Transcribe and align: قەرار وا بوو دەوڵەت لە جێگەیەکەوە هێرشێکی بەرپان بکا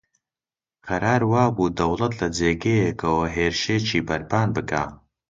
قەرار 0.87 1.21
وا 1.31 1.43
بوو 1.55 1.73
دەوڵەت 1.77 2.13
لە 2.19 2.27
جێگەیەکەوە 2.37 3.25
هێرشێکی 3.35 4.05
بەرپان 4.07 4.47
بکا 4.55 4.83